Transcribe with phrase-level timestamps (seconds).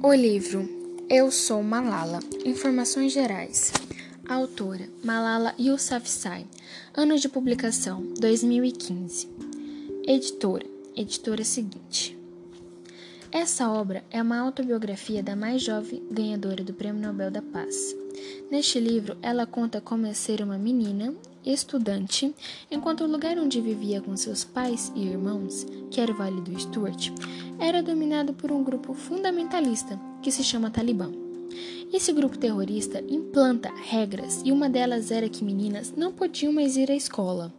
[0.00, 0.68] O livro
[1.10, 3.72] Eu Sou Malala Informações Gerais.
[4.28, 6.46] Autora Malala Yousafzai.
[6.94, 9.28] Ano de publicação 2015
[10.06, 10.64] Editora
[10.94, 12.16] Editora seguinte.
[13.32, 17.94] Essa obra é uma autobiografia da mais jovem ganhadora do Prêmio Nobel da Paz.
[18.50, 21.12] Neste livro, ela conta como é ser uma menina
[21.44, 22.34] estudante,
[22.70, 26.58] enquanto o lugar onde vivia com seus pais e irmãos, que era o Vale do
[26.58, 27.10] Stuart,
[27.58, 31.10] era dominado por um grupo fundamentalista que se chama Talibã.
[31.90, 36.90] Esse grupo terrorista implanta regras e uma delas era que meninas não podiam mais ir
[36.90, 37.52] à escola.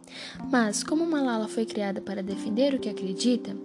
[0.50, 3.56] Mas, como Malala foi criada para defender o que acredita,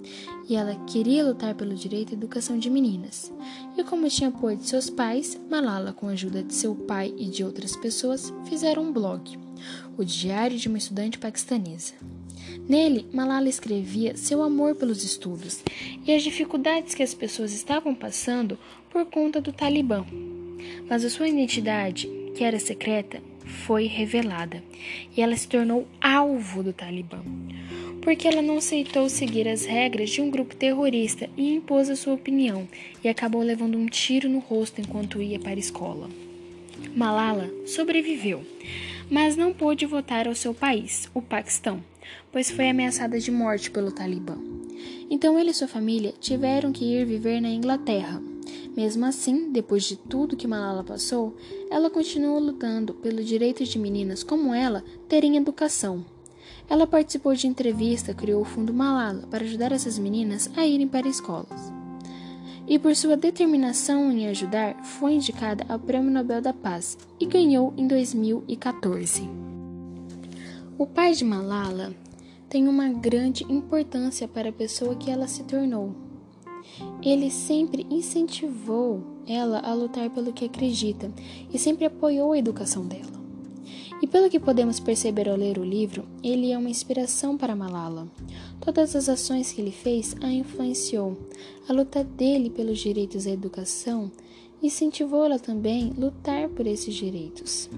[0.49, 3.31] e ela queria lutar pelo direito à educação de meninas,
[3.77, 7.27] e como tinha apoio de seus pais, Malala, com a ajuda de seu pai e
[7.27, 9.37] de outras pessoas, fizeram um blog,
[9.95, 11.93] o Diário de uma Estudante Paquistanesa.
[12.67, 15.63] Nele, Malala escrevia seu amor pelos estudos
[16.05, 18.57] e as dificuldades que as pessoas estavam passando
[18.89, 20.05] por conta do Talibã.
[20.89, 24.63] Mas a sua identidade, que era secreta, foi revelada
[25.15, 27.21] e ela se tornou alvo do Talibã,
[28.01, 32.13] porque ela não aceitou seguir as regras de um grupo terrorista e impôs a sua
[32.13, 32.67] opinião
[33.03, 36.09] e acabou levando um tiro no rosto enquanto ia para a escola.
[36.95, 38.43] Malala sobreviveu,
[39.09, 41.81] mas não pôde voltar ao seu país, o Paquistão
[42.35, 44.37] pois foi ameaçada de morte pelo Talibã.
[45.09, 48.21] Então ele e sua família tiveram que ir viver na Inglaterra.
[48.75, 51.35] Mesmo assim, depois de tudo que Malala passou,
[51.71, 56.03] ela continuou lutando pelo direito de meninas como ela terem educação.
[56.69, 61.07] Ela participou de entrevista criou o Fundo Malala para ajudar essas meninas a irem para
[61.07, 61.84] escolas.
[62.67, 67.73] E por sua determinação em ajudar, foi indicada ao Prêmio Nobel da Paz e ganhou
[67.77, 69.29] em 2014.
[70.77, 71.93] O pai de Malala
[72.49, 75.95] tem uma grande importância para a pessoa que ela se tornou.
[77.03, 81.11] Ele sempre incentivou ela a lutar pelo que acredita
[81.53, 83.24] e sempre apoiou a educação dela.
[84.01, 88.07] E pelo que podemos perceber ao ler o livro, ele é uma inspiração para Malala.
[88.59, 91.17] Todas as ações que ele fez a influenciou.
[91.67, 94.11] A luta dele pelos direitos à educação
[94.61, 97.69] incentivou ela também a lutar por esses direitos.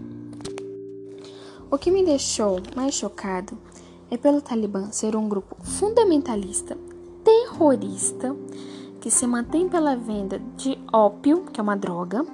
[1.69, 3.57] O que me deixou mais chocado
[4.09, 6.77] é pelo Talibã ser um grupo fundamentalista,
[7.23, 8.35] terrorista,
[9.01, 12.25] que se mantém pela venda de ópio, que é uma droga,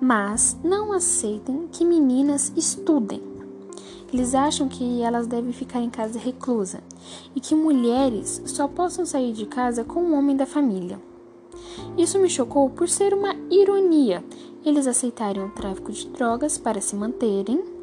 [0.00, 3.22] mas não aceitem que meninas estudem.
[4.12, 6.80] Eles acham que elas devem ficar em casa reclusa
[7.34, 11.00] e que mulheres só possam sair de casa com o homem da família.
[11.98, 14.24] Isso me chocou por ser uma ironia.
[14.64, 17.76] Eles aceitarem o tráfico de drogas para se manterem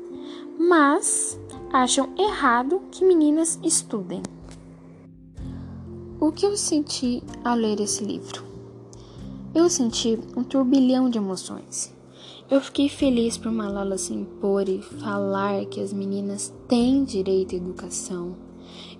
[0.57, 1.39] mas
[1.71, 4.21] acham errado que meninas estudem.
[6.19, 8.43] O que eu senti ao ler esse livro?
[9.53, 11.93] Eu senti um turbilhão de emoções.
[12.53, 17.57] Eu fiquei feliz por Malala se impor e falar que as meninas têm direito à
[17.57, 18.35] educação.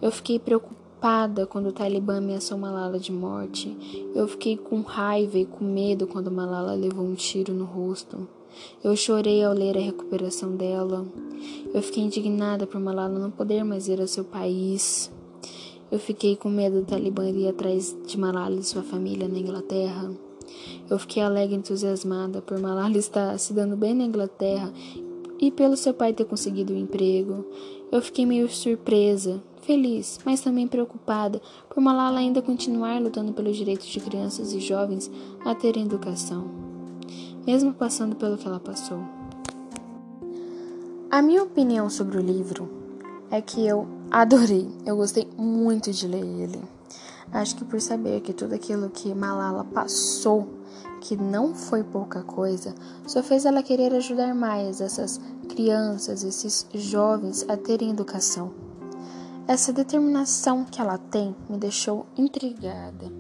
[0.02, 3.78] Eu fiquei preocupada quando o Talibã ameaçou Malala de morte.
[4.16, 8.28] Eu fiquei com raiva e com medo quando Malala levou um tiro no rosto.
[8.84, 11.06] Eu chorei ao ler a recuperação dela.
[11.72, 15.12] Eu fiquei indignada por Malala não poder mais ir ao seu país.
[15.91, 20.12] Eu fiquei com medo do Talibã ir atrás de Malala e sua família na Inglaterra.
[20.90, 24.72] Eu fiquei alegre e entusiasmada por Malala estar se dando bem na Inglaterra
[25.40, 27.46] e pelo seu pai ter conseguido o um emprego.
[27.91, 33.88] Eu fiquei meio surpresa, feliz, mas também preocupada por Malala ainda continuar lutando pelos direitos
[33.88, 35.09] de crianças e jovens
[35.46, 36.74] a terem educação
[37.46, 39.00] mesmo passando pelo que ela passou.
[41.09, 42.70] A minha opinião sobre o livro
[43.30, 46.59] é que eu adorei, eu gostei muito de ler ele.
[47.34, 50.48] Acho que por saber que tudo aquilo que Malala passou,
[51.02, 52.76] que não foi pouca coisa,
[53.08, 58.54] só fez ela querer ajudar mais essas crianças, esses jovens a terem educação.
[59.48, 63.12] Essa determinação que ela tem me deixou intrigada,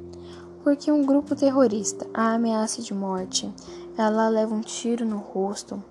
[0.63, 3.51] porque um grupo terrorista a ameaça de morte
[3.97, 5.83] ela leva um tiro no rosto,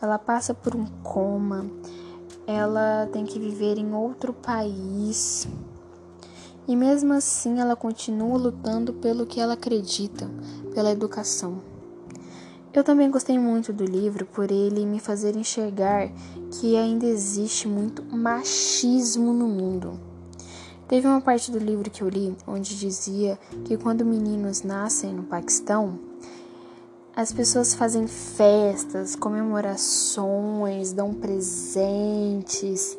[0.00, 1.66] ela passa por um coma,
[2.46, 5.48] ela tem que viver em outro país.
[6.68, 10.30] E mesmo assim, ela continua lutando pelo que ela acredita,
[10.74, 11.62] pela educação.
[12.74, 16.10] Eu também gostei muito do livro por ele me fazer enxergar
[16.52, 19.98] que ainda existe muito machismo no mundo.
[20.86, 25.22] Teve uma parte do livro que eu li onde dizia que quando meninos nascem no
[25.22, 25.98] Paquistão,
[27.16, 32.96] as pessoas fazem festas, comemorações, dão presentes.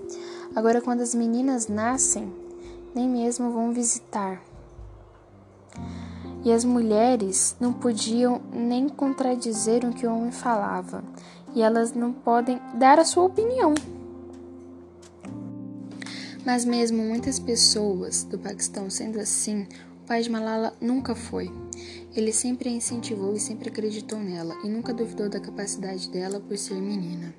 [0.56, 2.34] Agora, quando as meninas nascem,
[2.94, 4.42] nem mesmo vão visitar.
[6.44, 11.04] e as mulheres não podiam nem contradizer o que o homem falava,
[11.54, 13.74] e elas não podem dar a sua opinião.
[16.46, 19.68] Mas mesmo muitas pessoas do Paquistão sendo assim,
[20.02, 21.52] o pai de Malala nunca foi.
[22.16, 26.58] Ele sempre a incentivou e sempre acreditou nela e nunca duvidou da capacidade dela por
[26.58, 27.36] ser menina.